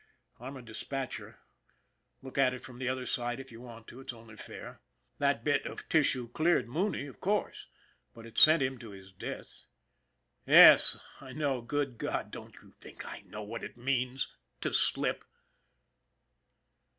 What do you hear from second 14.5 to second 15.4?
to slip?